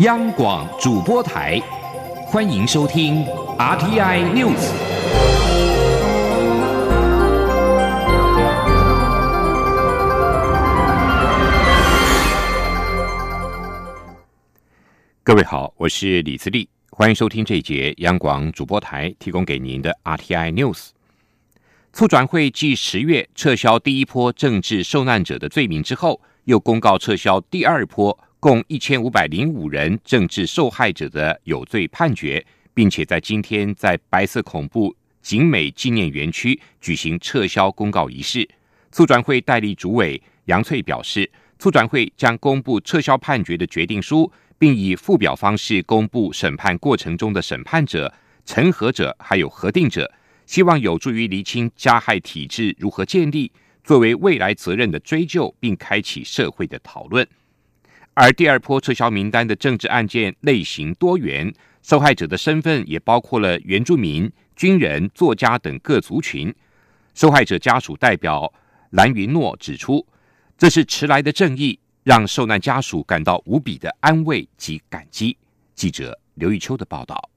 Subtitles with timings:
[0.00, 1.60] 央广主播台，
[2.26, 3.24] 欢迎收听
[3.56, 4.72] RTI News。
[15.22, 20.88] 各位好，我是李自立，欢迎收听这一节央广主播台提供给您的 RTI News。
[21.92, 28.18] 促转会继十月撤销第一波政治受难者的罪名之后，又公告撤销第二波。
[28.44, 32.44] 共一千五百零五人政治受害者的有罪判决，
[32.74, 38.46] 并且在今天在白色恐怖景美纪念园区举行撤销公告仪式。
[38.92, 48.12] 促转会代理主委杨翠表示，促转会将公布撤销判决的决定书，并以附表方式公布审判过程中的审判者、
[48.44, 50.12] 陈核者还有核定者，
[50.44, 53.50] 希望有助于厘清加害体制如何建立，
[53.82, 57.26] 作为未来责任的追究，并开启社会的讨论。
[58.14, 66.54] 而第二波撤销名单的政治案件类型多元，受害者的身份也包括了原住民、军人、作家等各族群。
[67.12, 68.52] 受害者家属代表
[68.90, 70.06] 蓝云诺指出，
[70.56, 75.36] 这是迟来的正义，让受难家属感到无比的安慰及感激。
[75.74, 77.33] 记者刘玉秋的报道。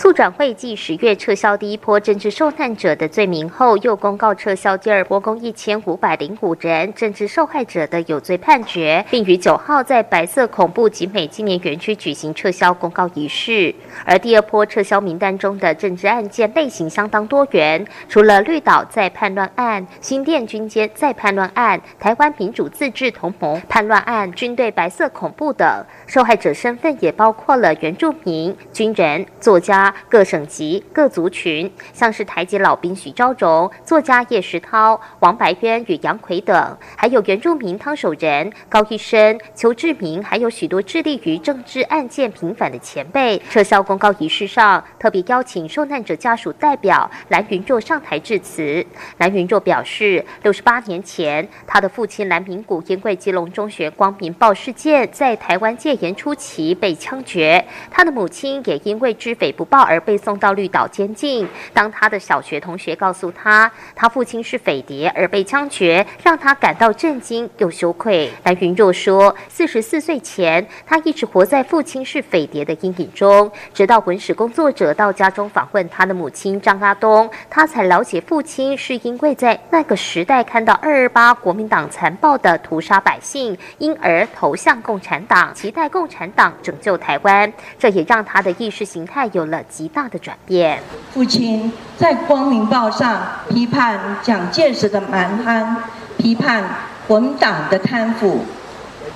[0.00, 13.74] 促转会继十月撤销第一波政治受难者的罪名后，又公告撤销第二波共一千五百零五人政治受害者的有罪判决，并于九号在白色恐怖集美纪念园区举行撤销公告仪式。
[14.06, 29.89] 而第二波撤销名单中的政治案件类型相当多元，除了绿岛在叛乱案、新店军监在叛乱案、台湾民主自治同盟叛乱案、军队白色恐怖等，受害者身份也包括了原住民、军人、作家。
[30.08, 43.40] 各省级、各族群，像是台籍老兵许昭荣、作家叶石涛、王白渊与杨奎等，还有原住民汤守仁、高一生、邱志明，还有许多致力于政治案件平反的前辈。
[43.48, 48.84] 撤销公告仪式上，特别邀请受难者家属代表蓝云若上台致辞。
[49.16, 59.69] 蓝云若表示，六十八年前，他的父亲蓝明谷因为基隆中学光明报事件，在台湾戒严初期被枪决，他的母亲也因为知匪不。
[59.70, 61.48] 报而被送到绿岛监禁。
[61.72, 68.30] 当他的小学同学告诉他，他父亲是匪谍而被枪决，让他感到震惊又羞愧。
[68.44, 87.52] 蓝云若说，四十四岁前，他一直活在父亲是匪谍的阴影中，直到文史工作者到家中访问他的母亲张阿东，他才了解父亲是因为在那个时代看到二二八国民党残暴的屠杀百姓，因而投向共产党，期待共产党拯救台湾。
[87.78, 89.59] 这也让他的意识形态有了。
[89.64, 90.80] 极大的转变。
[91.12, 95.76] 父亲在《光明报》上批判蒋介石的蛮横，
[96.16, 96.64] 批判
[97.06, 98.40] 国党的贪腐，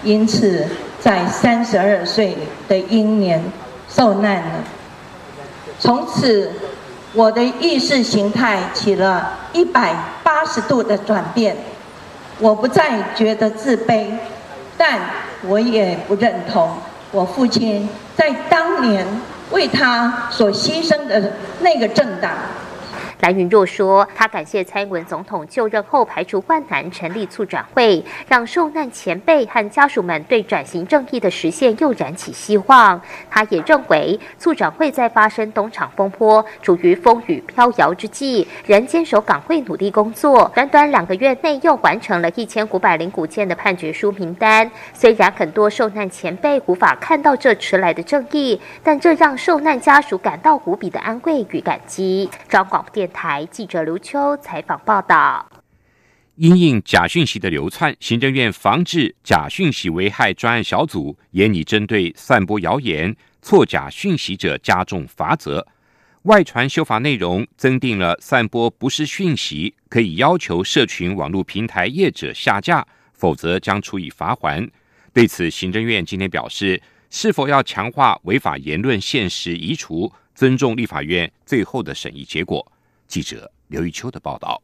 [0.03, 0.67] 因此
[1.01, 2.37] 在三十二岁
[2.69, 3.43] 的英年
[3.89, 4.65] 受难了。
[5.79, 6.51] 从此，
[7.13, 11.57] 我的意识形态起了一百八十度的转变。
[12.41, 14.07] 我不再觉得自卑，
[14.77, 14.99] 但
[15.47, 16.77] 我也不认同
[17.13, 19.07] 我父亲在当年。
[19.51, 22.33] 为他所牺牲的那个政党。
[23.25, 33.01] 蓝云若说：“他感谢蔡英文总统就任后排除万难成立促转会，让受难前辈和家属们对转型正义的实现又燃起希望。
[33.31, 40.53] 他也认为促转会在发生东厂风波、处于风雨飘摇之际，仍坚守岗位努力工作。
[40.55, 44.71] 短短两个月内又完成了一千五百零五件的判决书名单。
[44.93, 53.09] 虽然很多受难前辈无法看到这迟来的正义，但这让受难家属感到无比的安慰与感激。”张广电。
[53.15, 55.49] 台记者刘秋采访报道：
[56.35, 65.65] 因应假讯息的流窜，行政院防治假讯息危害专案小组也拟针对散播谣言、错假讯息者加重罚则。
[66.23, 74.69] 外传修法内容增订了散播不实讯息可以要求社群网络平台业者下架，否则将处以罚款。
[75.13, 82.73] 对此，行政院今天表示，是否要强化违法言论限时移除，尊重立法院最后的审议结果。
[83.15, 84.61] 记者刘玉秋的报道。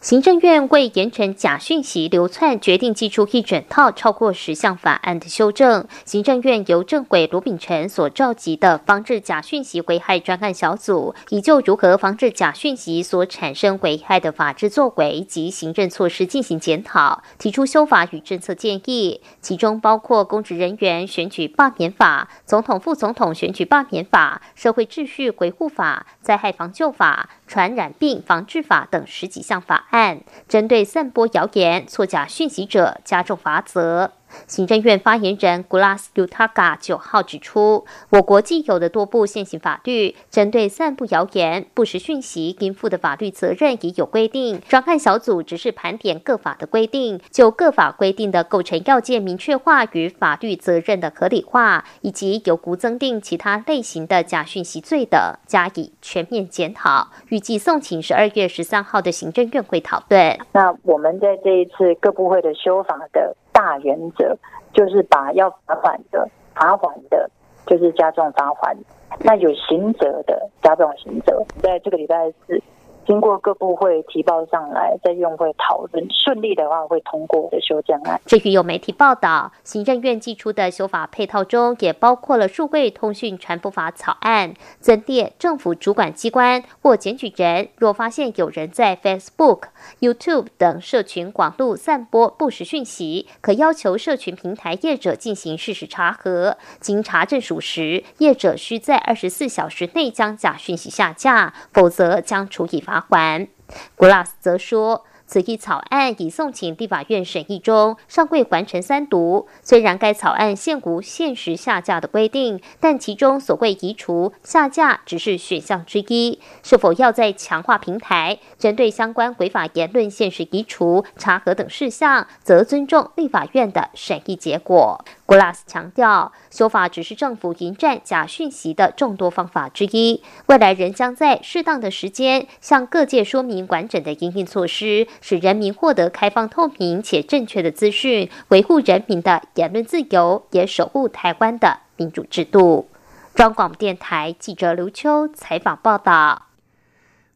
[0.00, 5.88] 行政院为严惩假讯息流窜，决定寄出一整套超过十项法案的修正。
[6.04, 30.20] 行政院由政委罗秉成所召集的防治假讯息危害专案小组，已就如何防治假讯息所产生危害的法制作为及行政措施进行检讨，提出修法与政策建议，其中包括公职人员选举罢免法、总统、副总统选举罢免法、社会秩序维护法、灾害防救法、传染病防治法等十几项法案。
[30.48, 34.12] 针对散播谣言、错假讯息者加重罚则。
[34.46, 44.60] 行政院发言人 Glas Utaka 九号指出，我国既有的多部现行法律，针对散布谣言、不实讯息应负的法律责任已有规定。
[44.68, 57.08] 专案小组只是盘点各法的规定，就各法规定的构成要件明确化与法律责任的合理化，以及有无增订其他类型的假讯息罪的，加以全面检讨。
[57.28, 60.38] 预计送请十二月十三号的行政院会讨论。
[60.52, 63.34] 那我们在这一次各部会的修法的。
[63.56, 64.36] 大原则
[64.74, 67.30] 就是把要罚款的罚款的，
[67.66, 68.76] 就是加重罚款；
[69.20, 71.42] 那有刑责的加重刑责。
[71.62, 72.62] 在这个礼拜四。
[73.06, 78.20] 经过各部会提报上来，在院会讨论顺利的话，会通过的修正案。
[78.26, 89.68] 至于有媒体报道，行政院寄出的修法配套中，也包括了数位通讯传播法草案，增列政府主管机关或检举人，若发现有人在 Facebook、
[90.00, 102.95] YouTube 等社群广度散播不实讯息，可要求社群平台业者进行事实查核，经查证属实，业者需在二十四小时内将假讯息下架，否则将处以罚。
[103.00, 103.48] 罚款。
[103.94, 105.04] 古拉斯则说。
[105.28, 109.48] 此一草案已送请立法院审议中，尚未完成三读。
[109.60, 116.38] 虽然该草案现无限时下架的规定，但其中所谓移除下架只是选项之一。
[116.62, 125.04] 是否要在强化平台，针对相关违法言论限时移除、查核等事项，则尊重立法院的审议结果。
[125.26, 135.08] G l a s 强调，修法只是政府迎战假讯息的众多方法之一，未来仍将在适当的时间向各界说明完整的应应措施。
[135.20, 142.88] 使人民获得开放、透明且正确的资讯，维护人民的言论自由，也守护台湾的民主制度。
[143.34, 146.42] 中广电台记者刘秋采访报道。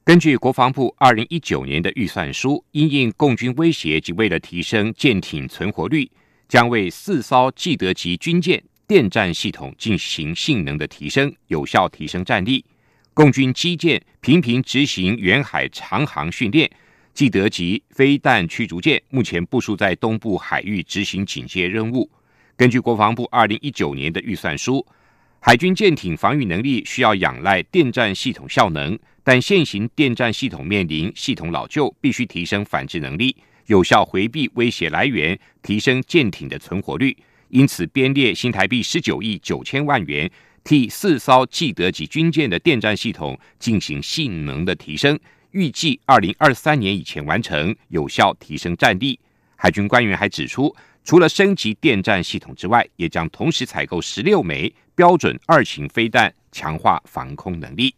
[0.05, 6.11] 根据国防部二零一九年的预算书，因应共军威胁及为了提升舰艇存活率，
[6.51, 12.65] 将为四艘既得级军舰电战系统进行性能的提升，有效提升战力。
[13.15, 16.69] 共军基舰频频执行远海长航训练。
[17.15, 22.11] 既得级飞弹驱逐舰目前部署在东部海域执行警戒任务。
[22.57, 24.85] 根据国防部二零一九年的预算书，
[25.39, 33.37] 海军舰艇防御能力需要仰赖电站系统效能，但现行电站系统面临系统老旧，必须提升反制能力，
[33.71, 37.17] 有效回避威胁来源，提升舰艇的存活率。
[37.51, 40.29] 因此，编列新台币十九亿九千万元，
[40.65, 45.17] 替四艘既得级军舰的电站系统进行性能的提升。
[45.53, 49.17] 预计二零二三年以前完成，有效提升战力。
[49.55, 50.75] 海军官员还指出，
[51.05, 57.95] 除了升级电站系统之外，也将同时采购十六枚标准二型飞弹，强化防空能力。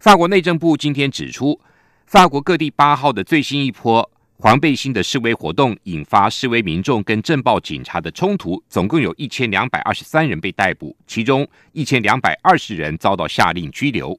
[0.00, 1.60] 法国内政部今天指出，
[2.08, 14.18] 法国各地八号的最新一波黄背心的示威活动，引发示威民众跟镇暴警察的冲突，总共有一千两百二十三人被逮捕，其中一千两百二十人遭到下令拘留。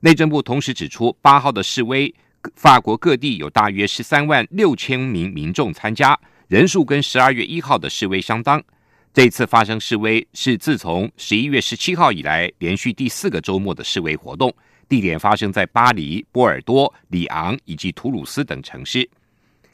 [0.00, 2.12] 内政部同时指出，八号的示威，
[2.56, 6.18] 法国各地有大约十三万六千名民众参加，
[6.48, 8.60] 人数跟十二月一号的示威相当。
[9.12, 14.52] 这次发生示威是自从十一月十七号以来连续第四个周末的示威活动，
[14.88, 19.08] 地点发生在巴黎、波尔多、里昂以及图鲁斯等城市。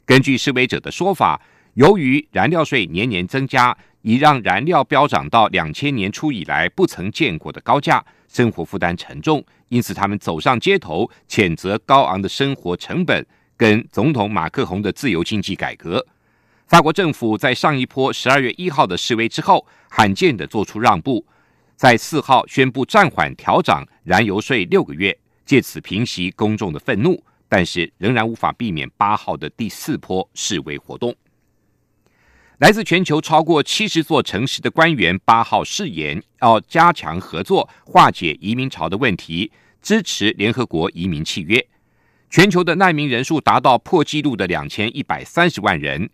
[0.05, 1.41] 根据示威者的说法，
[1.75, 8.03] 由于燃料税年年增加，已让燃料飙涨到两千年初以来不曾见过的高价。
[8.27, 13.25] 生活负担沉重，因此他们走上街头，谴责高昂的生活成本
[13.57, 16.05] 跟总统马克宏的自由经济改革。
[16.65, 21.25] 法国政府在上一波十二月一号的示威之后，罕见的做出让步，
[21.81, 27.19] 在四号宣布暂缓调涨燃油税六个月，借此平息公众的愤怒，
[27.49, 31.15] 但是仍然无法避免八号的第四波示威活动。
[32.59, 41.67] 来自全球超过七十座城市的官员八号誓言，要加强合作，化解移民潮的问题，支持联合国移民契约。
[42.29, 46.11] 全球的难民人数达到破纪录的两千一百三十万人。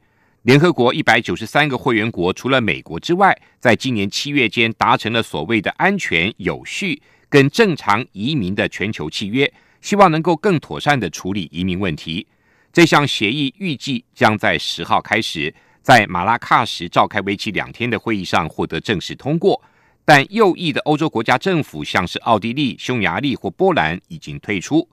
[0.48, 12.26] 联合国一百九十三个会员国，除了美国之外，在今年七月间达成了所谓的安全、有序跟正常移民的全球契约，希望能够更妥善的处理移民问题。
[12.72, 15.54] 这项协议预计将在十号开始。
[15.82, 19.62] 在马拉喀什召开为期两天的会议上获得正式通过，
[20.06, 24.88] 但右翼的欧洲国家政府，像是奥地利、匈牙利或波兰，已经退出。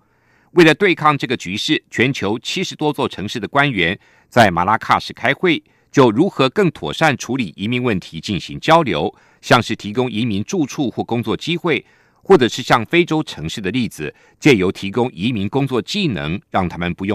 [0.54, 11.84] 为了对抗这个局势，全球七十多座城市的官员在马拉喀什开会，就如何更妥善处理移民问题进行交流，像是提供移民住处或工作机会，
[12.22, 17.12] 或者是像非洲城市的例子，借由提供移民工作技能，让他们不用。